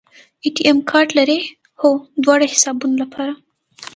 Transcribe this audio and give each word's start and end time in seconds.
اے 0.43 0.47
ټي 0.55 0.61
ایم 0.67 0.77
کارت 0.89 1.09
لرئ؟ 1.17 1.39
هو، 1.79 1.89
دواړو 2.23 2.51
حسابونو 2.53 2.95
لپاره 3.03 3.33